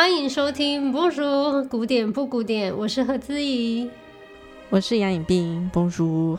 [0.00, 3.90] 欢迎收听《不如古典不古典》，我是何姿怡，
[4.70, 6.38] 我是杨颖冰，不如。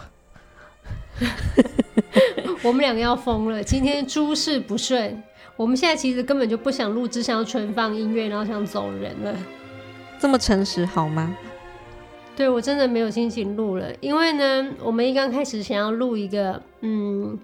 [2.63, 5.21] 我们两个要疯了，今天诸事不顺。
[5.55, 9.37] 我们现在其实根本就不想录，只想要纯放音乐，然后想走人了。
[10.17, 11.37] 这么诚实好吗？
[12.35, 17.37] 对，我真的没有心情录了，因为呢，我们一刚开始想要录一个，嗯，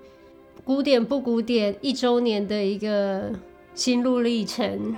[0.64, 3.32] 古典不古典一周年的一个
[3.76, 4.96] 心路历程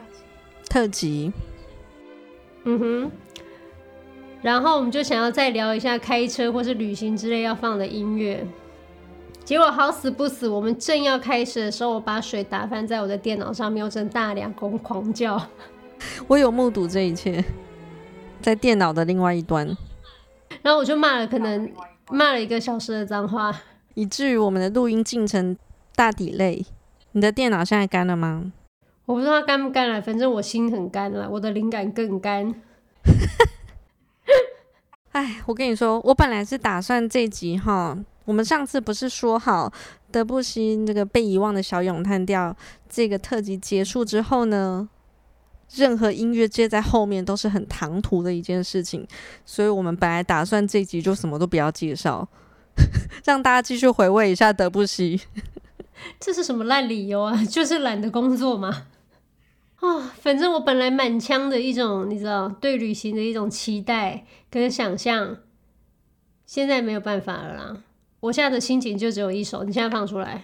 [0.70, 1.34] 特辑。
[2.64, 3.12] 嗯哼，
[4.42, 8.46] 然后我们就想要再聊一下开车或是旅行之类要放的音乐。
[9.44, 15.42] 结果好死不死，我们正要开始的时候，我把水打翻在我的电脑上面，我真大两公狂叫。
[16.28, 17.44] 我有目睹这一切，
[18.42, 19.76] 在电脑的另外一端。
[20.62, 21.72] 然后我就骂了，可能
[22.12, 23.60] 骂了一个小时的脏话，
[23.96, 25.58] 以至于我们的录音进程
[25.96, 26.66] 大 delay。
[27.14, 28.52] 你的电脑现在干了吗？
[29.10, 32.54] 我不知道干不干了，反正我心很干了，我的灵感更干。
[35.14, 37.98] 哎，我跟你说，我本来是打算这集哈。
[38.26, 39.74] 我们上次不是说好
[40.12, 42.56] 德布西那个被遗忘的小咏叹调
[42.88, 44.88] 这个特辑结束之后呢，
[45.74, 49.08] 任何音乐接在后面都是很唐突的一件事情，
[49.44, 52.30] 所以我们本来打算这集就什么都不要介绍，
[53.26, 55.20] 让大家继续回味一下德布西。
[56.20, 57.44] 这是什么烂理由啊？
[57.46, 58.84] 就是懒得工作嘛。
[59.80, 65.38] 啊、反正我本来满腔的一种你知道对旅行的一种期待跟想象，
[66.46, 67.78] 现在没有办法了啦。
[68.20, 70.44] 我现在的心情就只有一首，你现在放出来。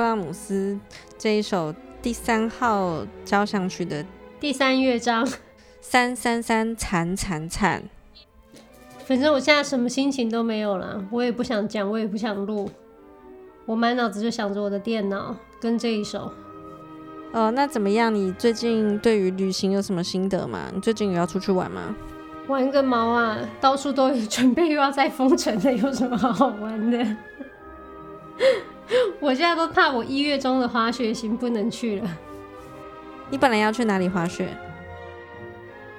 [0.00, 0.78] 布拉姆斯
[1.18, 4.02] 这一首第三号交响曲的
[4.40, 5.28] 第三乐章，
[5.82, 7.82] 三三三惨惨惨。
[9.04, 12.70] 反正我现在什么心情都没有了，我也不想讲，我也不想录，
[13.66, 16.32] 我满脑子就想着我的电脑跟这一首。
[17.32, 18.14] 哦，那怎么样？
[18.14, 20.70] 你最近对于旅行有什么心得吗？
[20.74, 21.94] 你最近有要出去玩吗？
[22.48, 23.36] 玩个毛啊！
[23.60, 27.16] 到处都有准备又要再封城了，有什么好好玩的？
[29.20, 32.18] 我现在都怕我一月中的滑雪行不能去了。
[33.30, 34.48] 你本来要去哪里滑雪？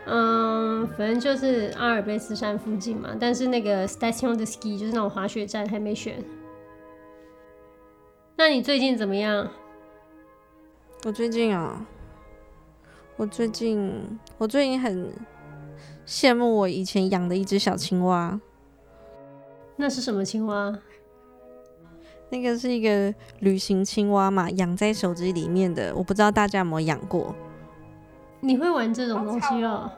[0.05, 3.11] 嗯，反正就是阿尔卑斯山附近嘛。
[3.19, 6.21] 但是那个 Station de Ski 就是那种滑雪站还没选。
[8.35, 9.47] 那你最近怎么样？
[11.05, 11.85] 我最近啊，
[13.15, 15.13] 我最近我最近很
[16.07, 18.41] 羡慕我以前养的一只小青蛙。
[19.75, 20.77] 那是什么青蛙？
[22.31, 27.35] 那个是一个旅行青蛙嘛，养在手机里面的，我不知道大家有没有养过。
[28.39, 29.91] 你会玩这种东西哦？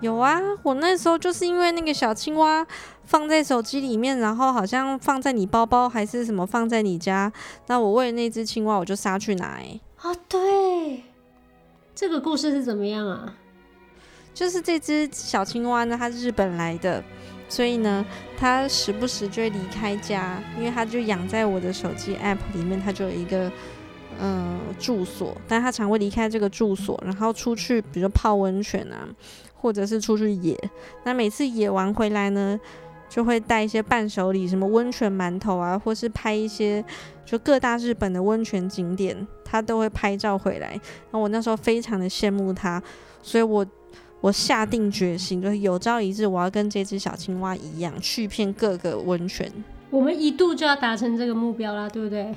[0.00, 2.66] 有啊，我那时候就是因为那个小青蛙
[3.04, 7.32] 放在手机里面，然后好像放在你包包还是什么放在你家，
[7.66, 9.58] 那我为了那只青蛙，我就杀去拿。
[9.58, 11.02] 哎，啊，对，
[11.94, 13.34] 这个故事是怎么样啊？
[14.32, 17.04] 就是这只小青蛙呢，它是日本来的。
[17.52, 18.02] 所以呢，
[18.34, 23.52] 他时不时就会离开家，因为他就养在我的手机 app 里面，他就有一个
[24.18, 29.06] 嗯、住所，但他常会离开这个住所，然后出去，比如说泡温泉啊，
[29.54, 30.58] 或者是出去野。
[31.04, 32.58] 那每次野完回来呢，
[33.06, 36.82] 就会带一些伴手礼，什么温泉馒头啊，或是拍一些
[37.26, 40.80] 就各大日本的温泉景点，他都会拍照回来。
[41.10, 42.82] 那我那时候非常的羡慕他，
[43.20, 43.66] 所以我。
[44.22, 49.52] 我下定决心，就是有朝一日我要跟这只小青蛙一样，去遍各个温泉。
[49.90, 52.34] 我们一度就要达成这个目标啦，对不对？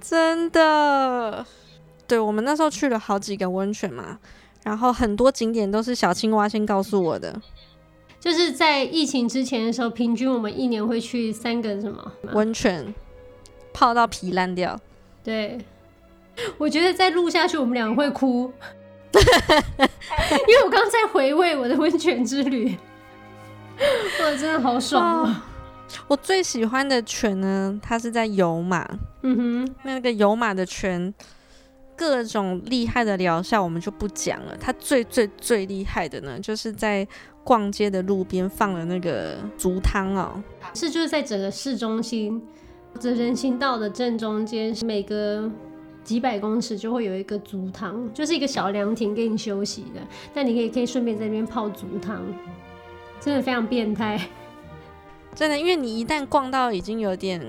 [0.00, 1.46] 真的。
[2.06, 4.18] 对，我们那时候去了好几个温泉嘛，
[4.64, 7.40] 然后很多景点都是小青蛙先告诉我的。
[8.18, 12.94] 就是在疫情之前的时候，平均我们一年会去三个什么温泉，
[13.74, 14.80] 泡到皮烂掉。
[15.22, 15.58] 对，
[16.56, 18.50] 我觉得再录下去，我们两个会哭，
[20.48, 22.76] 因为我刚刚在回味我的温泉之旅，
[24.20, 25.46] 哇，真的好爽啊！
[26.08, 28.86] 我最喜欢的泉呢，它是在有马，
[29.22, 31.12] 嗯哼，那个有马的泉。
[31.98, 37.08] 各种厉害的疗效我们就不讲了，它最最最厉害的呢，就是在
[37.42, 40.42] 逛街的路边放了那个竹汤哦，
[40.74, 42.46] 是就是在整个市中心，
[43.00, 45.50] 这人行道的正中间，每隔
[46.06, 50.00] 几百公尺就会有一个足汤，就是一个小凉亭给你休息的，
[50.32, 52.22] 但你可以可以顺便在那边泡足汤，
[53.20, 54.20] 真的非常变态。
[55.34, 57.42] 真的，因为你一旦逛到已经有点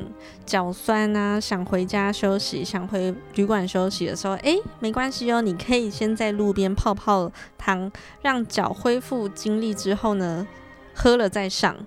[0.44, 7.92] 脚酸啊，想回家休息，想回旅馆休息的时候，哎、欸，没关系哦，你可以先在路边泡泡汤，
[8.24, 10.48] 让脚恢复精力之后呢，
[10.96, 11.78] 喝了再上，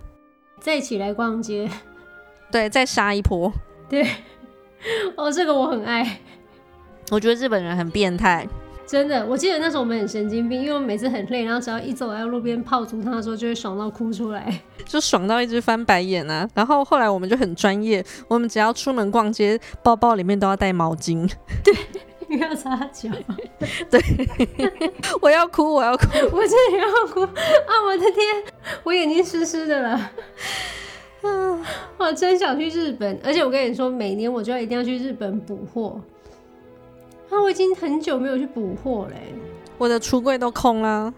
[0.61, 1.69] 再起来逛街，
[2.53, 3.53] 对，再杀一波，
[3.89, 4.09] 对，
[5.17, 6.21] 哦，这个我很爱，
[7.11, 8.47] 我觉得日本人很变态。
[8.87, 16.49] 真的，我记得那时候我们很神经病，因为我每次很累，然后只要一走在路边泡足汤的时候，就会爽到哭出来， 就爽到一直翻白眼啊。
[16.55, 21.31] 然后后来我们就很专业，我们只要出门逛街，包包里面都要带毛巾，
[21.63, 21.73] 对，
[22.29, 23.09] 因为要擦脚。
[23.89, 24.01] 对，
[25.23, 27.73] 我要哭，我要哭，我真的要哭啊！
[27.87, 28.27] 我的天，
[28.83, 29.91] 我眼睛湿湿的了。
[31.23, 31.67] 啊，
[31.97, 36.01] 我真想去日本，而且我跟你说，每年我就要一定要去日本补货。
[37.31, 39.17] 啊，我已经很久没有去补货嘞，
[39.79, 41.13] 我的橱柜都空了。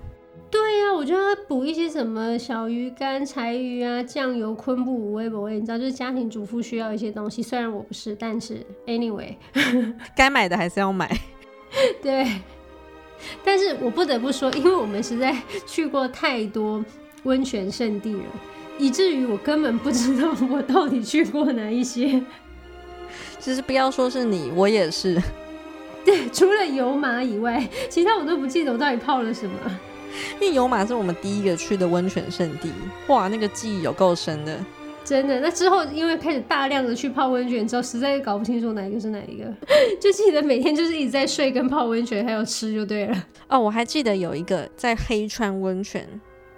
[0.50, 7.42] 对呀、啊，我就要补一些什么小鱼干、柴鱼啊、酱油、昆布、五味博味，你知道，就是家庭主妇需要一些东西。
[7.42, 9.34] 虽然我不是，但是 anyway，
[10.14, 11.10] 该买的还是要买。
[12.02, 12.30] 对，
[13.42, 15.34] 但是我不得不说，因为我们实在
[15.66, 16.84] 去过太多
[17.22, 18.24] 温泉圣地了，
[18.78, 22.22] 以至于我根本不知道我到底去过哪一些。
[23.38, 25.18] 其实不要说是你，我也是。
[26.04, 29.54] 对，除了有马以外，其他我都不记得我到底泡了什么。
[30.40, 32.70] 因为有马是我们第一个去的温泉圣地，
[33.06, 34.58] 哇，那个记忆有够深的。
[35.04, 39.44] 真的，那之后因为开始大量的去泡温泉之后，实在搞不清楚哪一个是哪一个，
[40.00, 43.24] 就记得每天就是一直在睡跟泡温泉，还有吃就对了。
[43.48, 46.06] 哦，我还记得有一个在黑川温泉，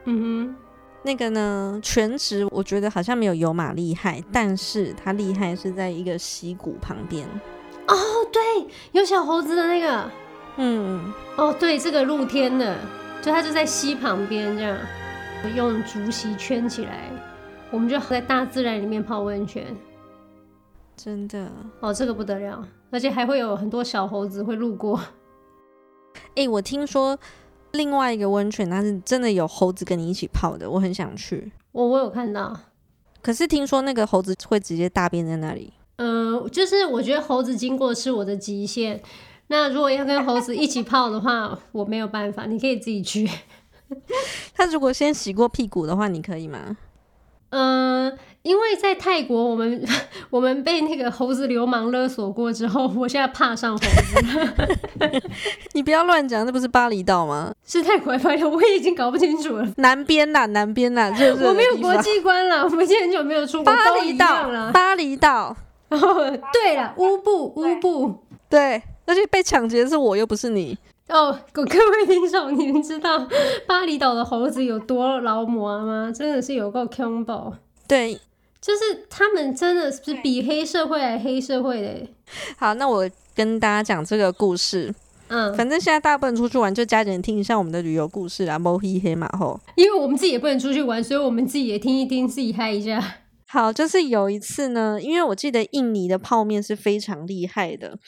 [0.05, 0.57] 嗯哼，
[1.03, 7.27] 那个呢，全职我觉得好像没有有马厉害，但是它厉害是在一个溪谷旁边。
[7.87, 7.95] 哦，
[8.35, 10.11] 对，有小猴子的那个，
[10.57, 12.77] 嗯，哦，对，这个露天的，
[13.23, 14.77] 就它就在溪旁边这样，
[15.55, 17.09] 用竹席圈起来，
[17.71, 19.65] 我们就在大自然里面泡温泉，
[20.97, 21.49] 真的，
[21.79, 25.01] 哦，这个不得了，而且还会有很多小猴子会路过。
[26.31, 27.17] 哎、欸，我听说
[27.71, 31.53] 另外一个温泉，它是真的有猴子跟你一起泡的，我很想去。
[31.71, 32.53] 我我有看到，
[33.23, 35.73] 可是听说那个猴子会直接大便在那里。
[35.97, 39.01] 嗯、呃，就是我觉得猴子经过是我的极限。
[39.49, 42.47] 那如果要跟猴子一起泡的话，我没有办法。
[42.47, 43.29] 你可以自己去。
[44.57, 46.77] 他如果先洗过屁股的话，你可以吗？
[47.51, 49.87] 嗯、呃，因为在泰国，我们
[50.31, 55.23] 我们被那个猴子流氓勒索过之后，我现在怕上猴子。
[55.75, 57.55] 你不要乱讲，那不是巴厘岛吗？
[57.65, 58.49] 是泰国还是巴厘岛？
[58.49, 59.69] 我已经搞不清楚了。
[59.77, 61.45] 南边啦，南边啦，就是。
[61.45, 63.73] 我没有国际观了，我们已经很久没有出国。
[63.73, 65.55] 巴厘岛，巴厘岛。
[66.03, 68.15] 哦，对了，乌布乌布，
[68.49, 70.77] 对，而且被抢劫的是我，又不是你。
[71.09, 73.29] 哦，各位听众，你们知道
[73.67, 76.11] 巴厘岛的猴子有多劳模吗？
[76.15, 77.53] 真的是有够恐怖。
[77.87, 78.19] 对，
[78.61, 82.09] 就是他们真的是比黑社会还黑社会的。
[82.57, 84.95] 好，那我跟大家讲这个故事。
[85.29, 88.59] 嗯，反正现在大家不能出去玩，就加减听一下我们的旅游故事啦。
[88.59, 93.03] 摸黑黑马后，因为我们自己也不能出去玩，所以我们自己也听一听，自己嗨一下。
[93.47, 97.99] 好，就是有一次呢，因为我记得印尼的泡面是非常厉害的，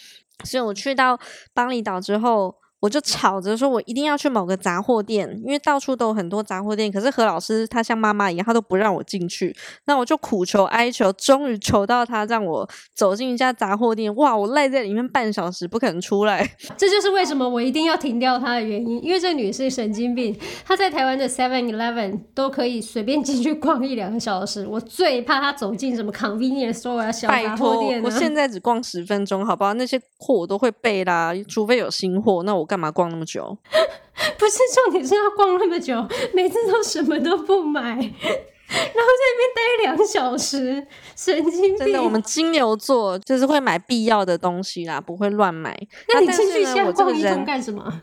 [0.45, 1.19] 所以我去到
[1.55, 2.57] 巴厘岛之后。
[2.79, 6.93] 我就吵着说，我一定要去某个杂货店，因为到处都有很多杂货店。
[6.93, 9.57] 可是何老师他像妈妈一样，他都不让我进去。
[9.87, 14.15] 那我就苦求哀求，终于求到他让我走进一家杂货店。
[14.17, 16.47] 哇，我赖在里面半小时不肯出来。
[16.77, 20.39] 这就是为什么我一定要停掉他的原因，因为这女是神经病。
[20.65, 28.03] 她在台湾的 Seven Eleven 都可以随便进去逛一两个小时，我最怕她走进什么 Convenience Store 啊、小杂货店啊。
[28.03, 29.73] 拜托，我现在只逛十分钟，好不好？
[29.75, 32.66] 那些货我都会备啦，除非有新货，那我。
[32.67, 33.57] 干嘛逛那么久？
[34.39, 35.95] 不是重点是要逛那么久，
[36.35, 37.81] 每次都什么都不买。
[38.69, 41.79] 然后在那边待两小时，神经病。
[41.79, 45.79] 真的，我们金牛座就是会买必要的东西啦，不会乱买。
[46.09, 48.03] 那你进去先逛一通干什么？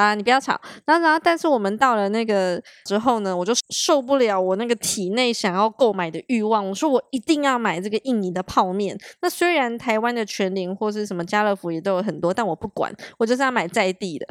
[0.00, 0.58] 啊，你不要吵。
[0.86, 6.66] 然后，然后，但是我们到了那个之后呢，我就受不了我那个体内想要购买的欲望。
[6.66, 8.98] 我说我一定要买这个印尼的泡面。
[9.20, 14.26] 那虽然台湾的全联或是什么家乐福也都有很多，但我不管，我就是要买在地的。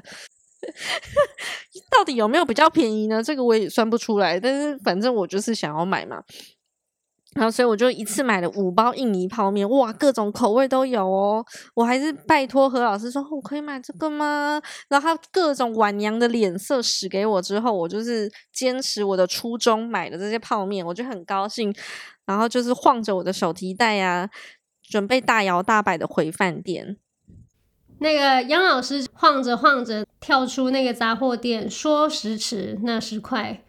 [1.89, 3.23] 到底有没有比较便宜呢？
[3.23, 4.39] 这个我也算不出来。
[4.39, 6.21] 但是反正我就是想要买嘛。
[7.39, 11.45] 然后，所以我就一次买了五包印尼泡面，哇，各种口味都有哦。
[11.73, 14.61] 我还是拜托何老师说，我可以买这个吗？
[14.89, 21.73] 然后他各种晚娘的脸色使给我之后，我就是坚持我的初衷，买了这些泡面，我就很高兴。
[22.25, 24.29] 然后就是晃着我的手提袋呀、啊，
[24.83, 26.97] 准备大摇大摆的回饭店。
[27.99, 33.63] 那个杨老师晃着晃着跳出那个杂货店，说时迟那时快。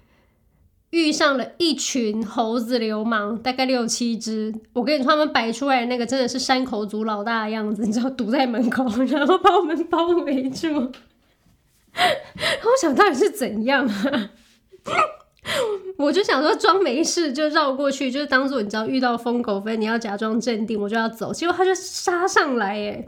[0.91, 4.53] 遇上了一群猴子流氓，大概六七只。
[4.73, 10.69] 我跟你说，他们摆出来那个真的是山口组老大的样子，你知道，堵在门口，然后把我们包围住。
[11.95, 14.31] 我想到底是怎样啊？
[15.97, 21.33] 我就想说装没事，就绕过去，就是当做你知道遇到疯狗，飞你要假装镇定，我就要走。
[21.33, 23.05] 结果他就杀上来，哎，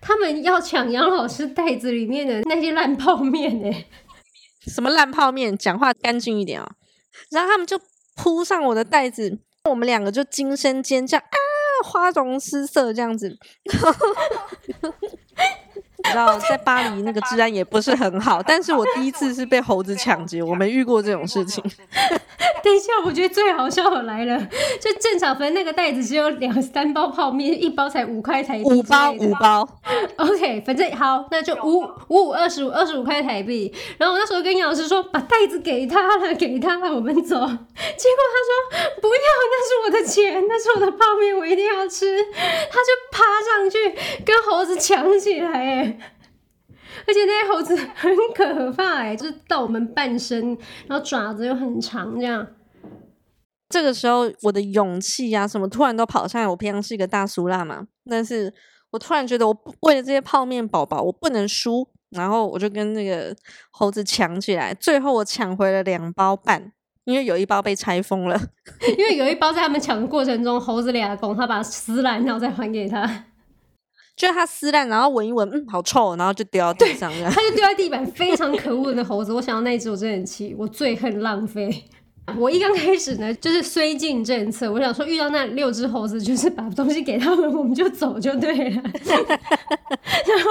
[0.00, 3.86] 他们要抢杨老师袋子里面的那些烂泡面，哎，
[4.66, 5.56] 什么烂泡面？
[5.56, 6.72] 讲话干净一点啊！
[7.30, 7.80] 然后他们就
[8.16, 11.24] 扑上我的袋子，我们两个就惊声尖叫啊，
[11.84, 13.36] 花容失色这样子。
[16.04, 21.62] 你知道，在巴黎那个治安也不是很好，但是我第一次是被猴子抢劫，我没遇过这种事情。
[22.62, 24.38] 等一下，我觉得最好笑的来了，
[24.80, 28.64] 就正常，反正那个袋子只有两三包泡面，一包才五块台币。
[28.64, 29.68] 五包五包
[30.16, 33.72] ，OK，反正好，那就五五五二十五二十五块台币。
[33.98, 37.36] 然后我那时候跟杨老师说，把袋子给他了，给他了，我们走。
[37.36, 37.48] 结果
[38.32, 39.20] 他说不要，
[39.52, 42.16] 那是我的钱，那是我的泡面，我一定要吃。
[42.24, 43.94] 他就爬上去
[44.24, 45.93] 跟猴子抢起来，哎。
[47.06, 50.56] 而且那些猴子很可怕哎，就是到我们半身，
[50.86, 52.46] 然后爪子又很长，这样。
[53.68, 56.46] 这个时候，我的勇气呀、啊，什么突然都跑上来。
[56.46, 58.52] 我平常是一个大俗辣嘛，但是
[58.90, 61.88] 我突然觉得，我为了这些泡面宝宝，我不能输。
[62.10, 63.34] 然后我就跟那个
[63.72, 66.70] 猴子抢起来，最后我抢回了两包半，
[67.06, 68.40] 因为有一包被拆封了。
[68.96, 73.24] 因为有一包在他们抢的过程中，猴子俩拱他把它撕烂，然后再还给他。
[74.16, 77.12] 就是它撕烂，然后闻一闻，嗯，好臭，然后就丢到地上。
[77.24, 79.32] 它就丢在地板，非常可恶的猴子。
[79.32, 81.84] 我想到那一只，我真的很气，我最恨浪费。
[82.38, 88.82] 我一刚开始呢，就是绥靖政策，我想说遇到那六只猴子，就是把东西给他们，我们就走就对了。
[89.04, 90.50] 然后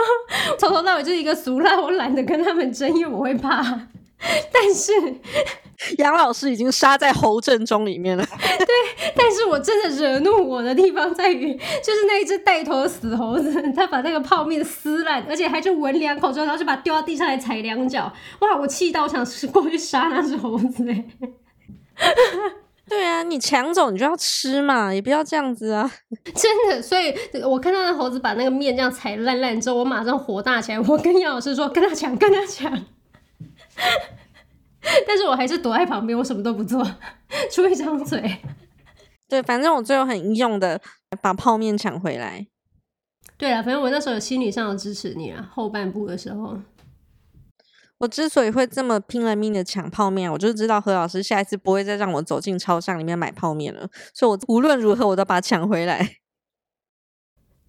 [0.59, 3.87] 从头到尾就是一个俗辣，我懒得跟他们争，因为我会怕。
[4.51, 4.91] 但是。
[5.97, 8.23] 杨老师已经杀在猴阵中里面了。
[8.39, 18.13] 对，但是我真的惹怒我的地方在于，就是那一只带头的死猴子，他把那个泡面撕烂，而且还就闻两口之后，然后就把它丢到地上来踩两脚。
[18.39, 21.03] 哇，我气到想过去杀那只猴子哎！
[22.87, 25.91] 对啊，你抢走你就要吃嘛，也不要这样子啊！
[26.33, 27.13] 真的，所以
[27.43, 32.71] 我看到那猴子把那个面这样踩烂烂之后，我马上火大起来，我跟杨老师说：“跟他抢，跟他抢！”
[35.07, 36.83] 但是我还是躲在旁边，我什么都不做，
[37.51, 38.39] 出一张嘴。
[39.27, 40.79] 对，反正我最后很英勇的
[41.21, 42.45] 把泡面抢回来。
[43.37, 45.49] 对啊，反正我那时候有心理上的支持你啊。
[45.51, 46.59] 后半部的时候，
[47.97, 56.17] 我之所以会这么拼了命的抢泡面，我就知道何老师下一次不会再让我走进超商里面买泡面了，所以我无论如何我都把它抢回来。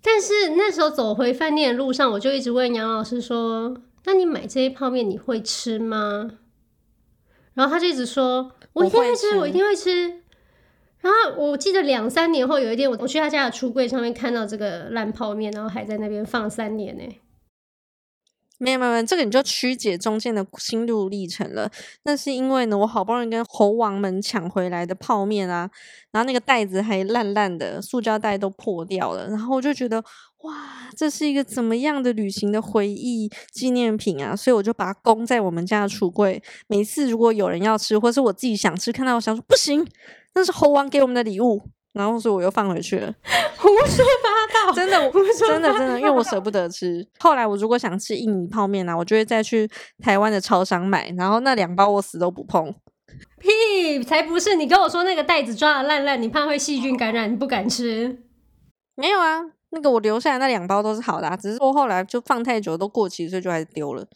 [0.02, 6.32] 但是那时候走回饭店的路上，我就一直问杨老师说：“那你买这些泡面你会吃吗？”
[7.54, 10.20] 然后他就一直说：“我一定会吃，我，一定会吃。”
[11.00, 17.04] 然后我记得两三年后有一天，我我去他家的橱柜上面看到这个烂泡面，然后还在那边放三年呢。
[18.58, 21.70] 没有没有没有，这个你就曲解中间的心路历程了。
[22.04, 25.70] 那是因为呢，我好不容易跟猴王们抢回来的泡面啊，
[26.10, 30.02] 然后那个袋子还烂烂的，塑胶袋都破掉了，然后我就觉得。
[30.44, 34.36] 哇，这是一个怎么样的旅行的回忆纪念品啊！
[34.36, 36.42] 所以我就把它供在我们家的橱柜。
[36.66, 39.86] 每次如果有人要吃，或是我自己想吃，看到我想说不行，
[40.34, 41.62] 那是猴王给我们的礼物，
[41.94, 43.14] 然后所以我又放回去了。
[43.56, 47.06] 胡说八道， 真的，真的，真的，因为我舍不得吃。
[47.18, 49.66] 后来我如果想吃印尼泡面啊，我就会再去
[50.02, 52.74] 台湾的超商买，然后那两包我死都不碰。
[53.38, 54.54] 屁，才不是！
[54.54, 58.22] 你跟我说那个袋子抓的烂烂，你怕会细菌感染，你不敢吃？
[58.96, 59.40] 没有啊。
[59.74, 64.06] 那个我留下来那两包都是好的啊，只是说后来就放太久都过期，所以就还是丢了。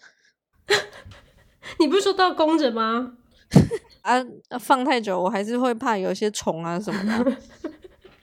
[1.78, 3.14] 你不是说都要供着吗？
[4.02, 4.24] 啊，
[4.58, 7.36] 放太久我还是会怕有一些虫啊什么的。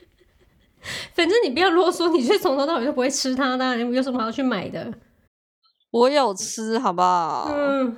[1.13, 4.91] 反正你不要啰嗦，你就从头到尾就不会吃它的，你有什么好去买的？
[5.91, 7.51] 我有吃，好不好？
[7.51, 7.97] 嗯，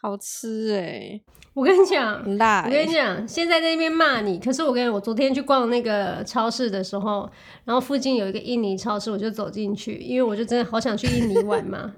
[0.00, 1.22] 好吃哎、欸！
[1.54, 7.30] 我跟你讲，辣欸、我跟你讲，现在在那边骂你，可是我跟你，我昨天去逛那个超市的时候，
[7.64, 11.92] 然后附近有一个印尼超市，我就走进去，因为我就真的好想去印尼玩嘛。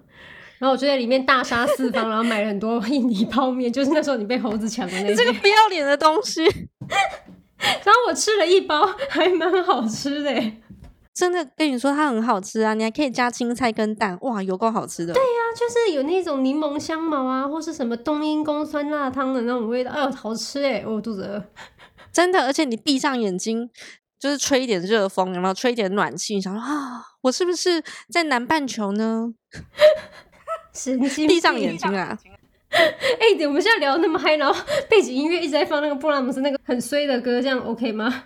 [0.58, 5.14] 然后我就在里面大杀四方，然后买了很多印尼泡面，就是那时候你被猴子抢的那些。
[5.14, 6.44] 这个 不要脸的东西。
[6.44, 10.30] 然后我吃了一包，还蛮好吃的。
[11.16, 12.74] 真的跟你说，它很好吃啊！
[12.74, 15.14] 你还可以加青菜跟蛋，哇，有够好吃的。
[15.14, 20.84] 对呀、啊，就是有那种柠檬香茅啊，或是什么冬阴功酸辣汤的那种味道，哎呦，好吃哎！
[20.86, 21.42] 我肚子饿。
[22.12, 23.70] 真的，而且你闭上眼睛，
[24.20, 27.82] 就是吹一点热风，然后吹一点暖气，你想说啊，我是不是
[28.12, 29.32] 在南半球呢？
[30.74, 31.26] 神经！
[31.26, 32.18] 闭上眼睛啊！
[32.68, 38.24] 哎、欸，我们现在聊那么嗨，然后背景音乐一直在放那个布拉姆斯那个很衰的歌，这样 OK 吗？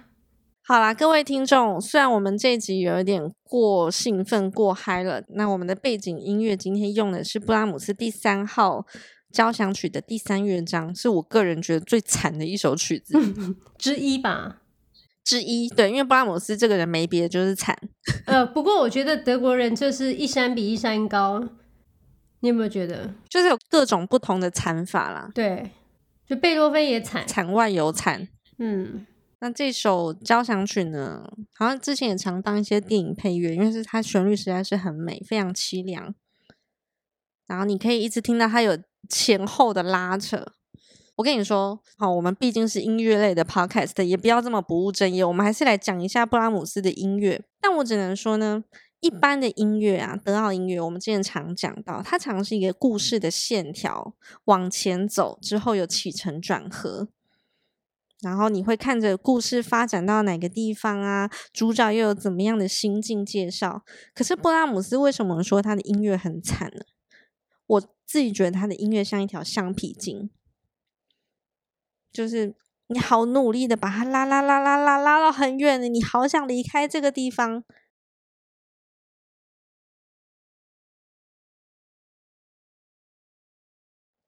[0.63, 8.87] 好啦，各位听众，虽然我们这一集有一点过兴奋、过嗨了，那我们的背景音乐今天用的是布拉姆斯第三号
[9.33, 13.19] 交响曲的第三乐章，是我个人觉得最惨的一首曲子
[13.77, 14.61] 之一吧，
[15.25, 15.69] 之一。
[15.71, 17.77] 对，因为布拉姆斯这个人没别的，就是惨。
[18.27, 21.41] 呃，不过我觉得德国人就是一山比一山高，
[22.41, 23.13] 你有没有觉得？
[23.29, 25.29] 就是有各种不同的惨法啦。
[25.35, 25.73] 对，
[26.29, 28.29] 就贝多芬也惨，惨外有惨。
[28.59, 29.07] 嗯。
[29.41, 36.15] 那这首交响曲呢，好像之前也常当一些电影配乐，因为是它旋律实在是很美，非常凄凉。
[37.47, 40.53] 然后你可以一直听到它有前后的拉扯。
[41.17, 47.43] 我跟你说，好，我们毕竟是音乐类的 podcast，也不要这么不务正业，我们还是来讲一下布拉姆斯的音乐。
[47.61, 48.63] 但我只能说呢，
[49.01, 57.09] 一般的音乐啊，德奥音乐，我们之前常讲到，它常是一个故事的线条往前走之后有起承转合。
[58.23, 61.31] 然后你会看着故事发展到哪个地方啊？
[61.53, 63.83] 主角又有怎么样的心境介绍？
[64.15, 66.85] 可是布拉姆斯为什么说他的音乐很惨呢？
[67.67, 70.31] 我自己觉得他的音乐像一条橡皮筋，
[72.13, 72.55] 就是
[72.89, 77.65] 你好努力的把它拉拉拉拉拉拉到很远的，你好想离开这个地方，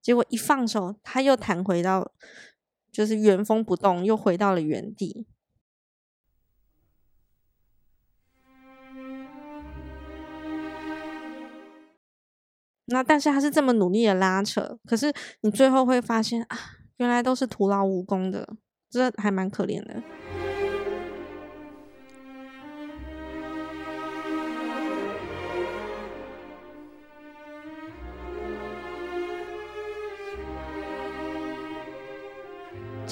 [0.00, 2.12] 结果一放手，他又弹回到。
[2.92, 5.26] 就是原封不动又回到了原地。
[12.86, 16.58] 那但是他是这么努力的拉扯，可是你最后会发现啊，
[16.98, 18.56] 原来都是徒劳无功的，
[18.90, 20.02] 这还蛮可怜的。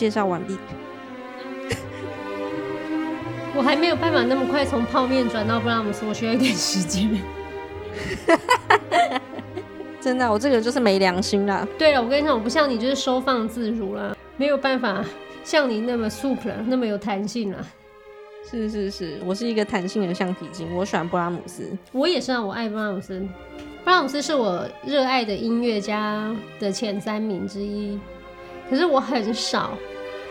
[0.00, 0.56] 介绍完毕，
[3.54, 7.10] 我还没有办法那么快从泡面转到布拉姆斯，我需要一点时间。
[10.00, 11.68] 真的，我这个就是没良心啦。
[11.76, 15.04] 对了，我跟你讲，我不像你，就是收放自如啦，没有办法
[15.44, 17.58] 像你那么 super，那么有弹性啦。
[18.50, 21.76] 是是是，我是一个弹性的橡皮筋，我喜欢布拉姆斯。
[21.92, 23.20] 我也是啊，我爱布拉姆斯。
[23.84, 28.00] 布拉姆斯是我热爱的音乐家的前三名之一，
[28.70, 29.76] 可是我很少。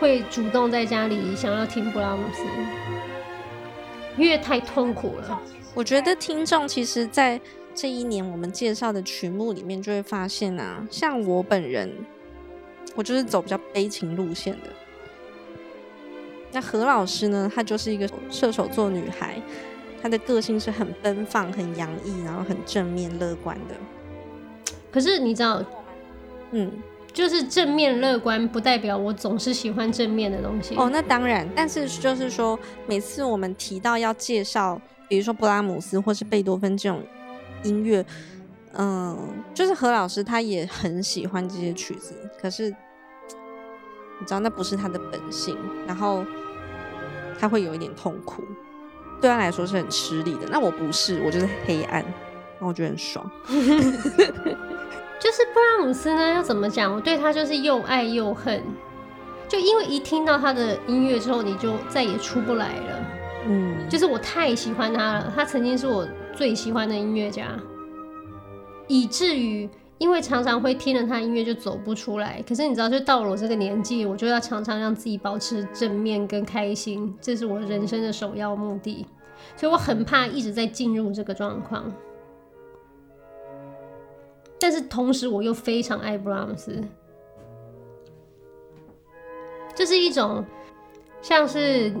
[0.00, 2.42] 会主动在家里想要听布拉姆斯，
[4.16, 5.38] 因为太痛苦了。
[5.74, 7.38] 我觉得听众其实，在
[7.74, 11.92] 这一年我们介绍的曲目里面，就会发现啊，像我本人，
[12.94, 14.70] 我就是走比较悲情路线的。
[16.50, 17.52] 那何老师呢？
[17.54, 19.38] 她就是一个射手座女孩，
[20.02, 23.74] 她的个性是很奔放、很洋溢，然后很正面、乐观的。
[24.90, 25.62] 可是你知道，
[26.52, 26.72] 嗯。
[27.12, 30.74] 就是正面乐观，不代表我总是喜欢正面的东西。
[30.76, 37.02] 哦，那当然，但是就是说，每次我们提到要介绍，比如说布拉姆斯或是贝多芬这种
[37.64, 38.04] 音乐，
[38.74, 39.18] 嗯，
[39.52, 46.24] 就是何老师他也很喜欢这些曲子，可是你知道那不是他的本性，然后
[47.38, 48.44] 他会有一点痛苦，
[49.20, 50.46] 对他来说是很吃力的。
[50.50, 53.28] 那我不是，我就是黑暗，然后我觉得很爽。
[55.30, 56.92] 就是布拉姆斯呢，要怎么讲？
[56.92, 58.60] 我对他就是又爱又恨，
[59.46, 63.06] 就因为一听到他的音乐之后，你就再也出不来了。
[63.46, 67.46] 嗯，就是我太喜欢他了，他曾经是我最喜欢的音乐家，
[68.88, 72.42] 以至于因为常常会听了他音乐就走不出来。
[72.48, 79.06] 可是你知道，就到了我这个年纪，我就要常常让自己保持正面跟开心，这是我人生的首要目的。
[79.54, 81.84] 所以我很怕一直在进入这个状况。
[84.60, 86.80] 但是同时，我又非常爱布拉姆斯。
[89.74, 90.44] 这是一种
[91.22, 91.94] 像是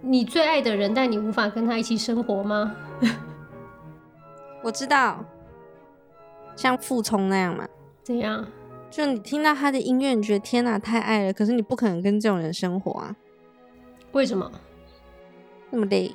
[0.00, 2.76] 你最爱的人，但你无法跟他一起生活吗？
[4.62, 5.24] 我知道，
[6.54, 7.68] 像傅聪那样嘛。
[8.04, 8.46] 怎样？
[8.90, 11.32] 就你听到他的音乐，你觉得天哪，太爱了。
[11.32, 13.16] 可是你不可能跟这种人生活啊。
[14.12, 14.48] 为什么？
[15.70, 16.12] 那么累。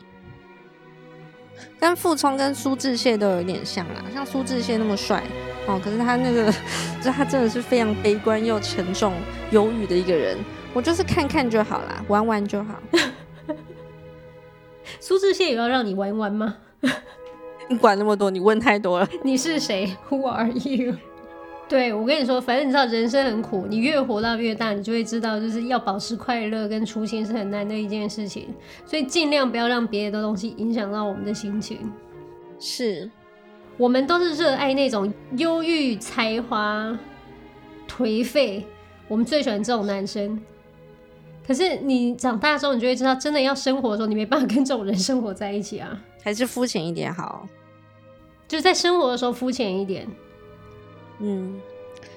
[1.80, 5.24] 跟傅聪跟苏志燮都有点像啦，像苏志燮那么帅
[5.68, 6.52] 哦，可是他那个，
[7.02, 9.14] 就他真的是非常悲观又沉重、
[9.52, 10.38] 忧郁的一个人。
[10.74, 12.76] 我就是看看就好啦，玩玩就好。
[15.00, 16.56] 苏志燮也要让你玩玩吗？
[17.70, 19.10] 你管那么多，你问太多了。
[19.24, 20.96] 你是谁？Who are you？
[21.70, 28.48] 对，我跟你说，反正你知道人生很苦，你越活到越大，你就会知道，就是要保持快乐跟初心是很难的一件事情。
[28.86, 31.92] 所以尽量不要让别的东西影响到我们的心情。
[32.58, 33.12] 是，
[33.76, 36.98] 我们都是热爱那种忧郁、才华、
[37.86, 38.66] 颓废，
[39.10, 40.42] 我们最喜欢这种男生。
[41.46, 46.02] 可是你长大之后，你就会知道，真的要生活的时候，你没办法跟这种人生活在一起啊。
[46.24, 47.46] 还是肤浅一点好，
[48.48, 50.08] 就是在生活的时候肤浅一点。
[51.20, 51.60] 嗯，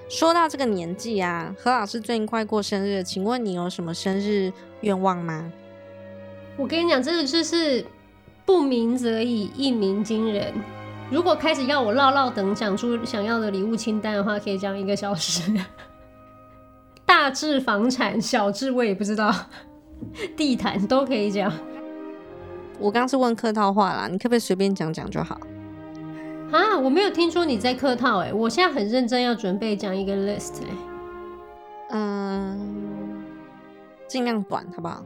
[0.08, 5.50] 说到这个年纪啊，何老师最近快过生日，请问你有什么生日愿望吗？
[6.56, 7.84] 我跟你讲，这个就是
[8.44, 10.52] 不鸣则已，一鸣惊人。
[11.10, 15.50] 如果开始要我唠唠等讲出想要的礼物清单的话，可以讲一个小时。
[17.06, 19.34] 大至房产，小至我也不知道，
[20.36, 21.52] 地毯都可以讲。
[22.78, 25.40] 我刚是问客套话啦，你可不可以随便讲讲就好？
[26.50, 30.66] 啊，我没有听说你在客套哎，我现在很认真要准备讲一个 list 哎，
[31.90, 33.22] 嗯，
[34.08, 35.04] 尽量短好不好？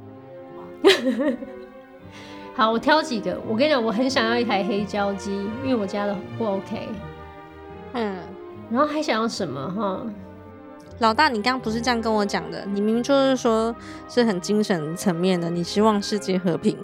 [2.57, 3.39] 好，我挑几个。
[3.49, 6.89] 我跟你讲，我很想要一台黑胶机，因为我家的不 OK。
[7.95, 8.17] 嗯，
[8.71, 10.07] 然后还想要什么哈？
[11.01, 13.75] 老大，你刚刚不是这样跟我讲的，你明明就是说
[14.09, 16.79] 是很精神层面的，你希望世界和平。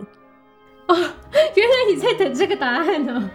[0.89, 3.31] 哦，原来你在等这个答案呢。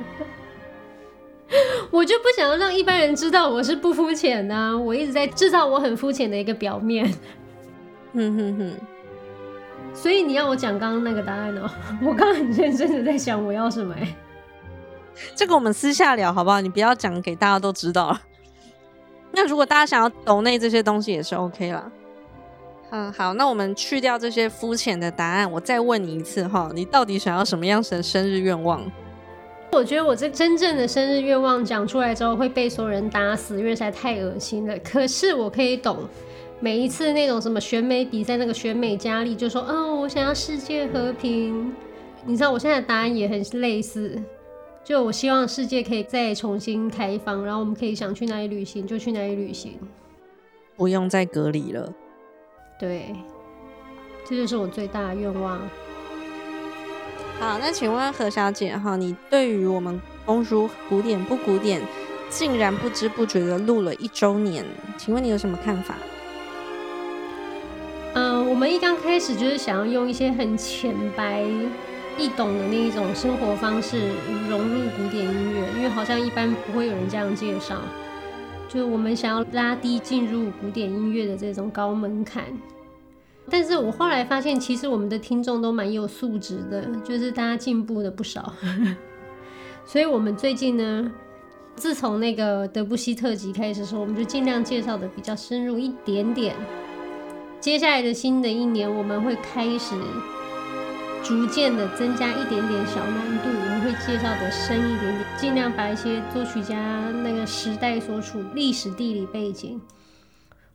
[1.91, 7.05] 我就不想要让一般人知道我是不肤浅的啊，我一直在制造我很肤浅的一个表面。
[8.13, 8.73] 哼哼哼，
[9.93, 11.69] 所以你要我讲刚刚那个答案哦？
[12.01, 14.15] 我刚刚很认真的在想我要什么哎。
[15.35, 16.59] 这个我们私下聊好不好？
[16.61, 18.17] 你不要讲给大家都知道。
[19.31, 21.91] 那如果大家想要抖内这些东西也是 OK 啦。
[22.91, 28.81] 嗯，好，那我们去掉这些肤浅的答案，我再问你一次哈，你到底想要什么样的生日愿望？
[29.75, 34.79] 我觉得我这真正的生日愿望讲出来之后会被所有人打死，因为实在太恶心了。
[34.79, 35.97] 可是我可以懂，
[36.61, 41.73] 每一次那种什么选美比赛，那个选美佳丽就说：“嗯、哦，我想要世界和平。”
[42.25, 44.17] 你知道我现在的答案也很类似，
[44.83, 49.77] 就我希望世界可以再重新开放，然后我们可以想去哪里旅行就去哪里旅行，
[50.77, 51.93] 不用再隔离了。
[52.79, 53.13] 对，
[54.27, 55.59] 这就是我最大的愿望。
[57.39, 61.81] 好，那请问何小姐哈，你对于我们公书古典不古典，
[62.29, 64.65] 竟然不知不觉的录了一周年，
[64.97, 65.95] 请问你有什么看法？
[68.13, 71.43] 嗯、我们一刚开始就是想要用一些很浅白
[72.17, 73.99] 易懂的那一种生活方式
[74.49, 77.75] 融入古典音乐，因为好像一般不会有人这样介绍，
[78.69, 82.45] 就是我们想要拉低进入古典音乐的这种高门槛。
[83.49, 88.53] 但是我后来发现，其实我们的听众都蛮有素质的，就是大家进步的不少。
[89.85, 91.11] 所以，我们最近呢，
[91.75, 96.55] 自从那个德布西特辑开始的时候，我们就尽量介绍的比较深入一点点。
[97.59, 99.95] 接下来的新的一年，我们会开始
[101.23, 106.75] 逐渐的增加一点点小难度，我们会介绍的深一点点，尽量把一些作曲家
[107.23, 109.79] 那个时代所处历史地理背景，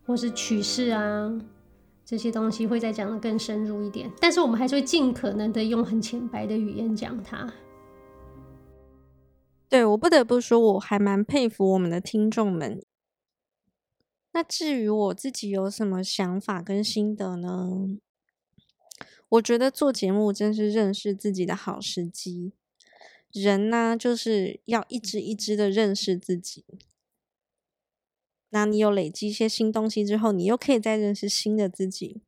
[0.07, 1.33] 或是曲式啊。
[2.11, 7.49] 这些东西会再讲得更深入一点，但是我们还是会尽可能的用很浅白的语言讲它。
[9.69, 12.83] 对，我不得不说，我还蛮佩服我们的听众们。
[14.33, 17.69] 那至于我自己有什么想法跟心得呢？
[19.29, 22.51] 我觉得做节目真是认识自己的好时机。
[23.31, 26.65] 人呢，就是要一直一直的认识自己。
[28.51, 32.23] 那你有累积一些新东西之后，你又可以再认识新的自己。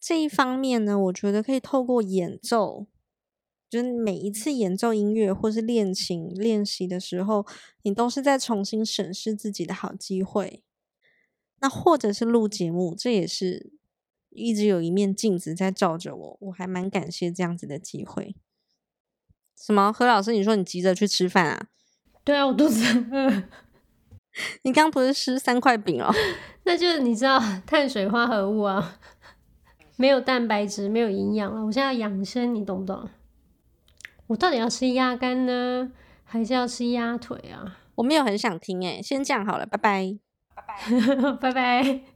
[0.00, 2.86] 这一方面呢，我觉得可以透过演奏，
[3.70, 7.46] 就是每一次演奏音乐或是练琴练习的时候，
[7.82, 10.62] 你都是在重新审视自己的好机会。
[11.60, 13.72] 那或者是录节目，这也是
[14.28, 18.36] 一直有一面镜子在照着我，我还蛮感谢这样子的机会。
[19.56, 19.90] 什么？
[19.90, 21.68] 何老师，你说你急着去吃饭啊？
[22.22, 23.44] 对啊，我肚子饿。
[24.62, 26.12] 你刚不是吃三块饼哦？
[26.64, 28.98] 那就是你知道碳水化合物啊，
[29.96, 31.64] 没有蛋白质，没有营养了。
[31.64, 33.08] 我现在要养生，你懂不懂？
[34.28, 35.92] 我到底要吃鸭肝呢，
[36.24, 37.76] 还是要吃鸭腿啊？
[37.96, 40.16] 我没有很想听诶，先这样好了，拜拜，
[40.56, 42.13] 拜拜，拜拜。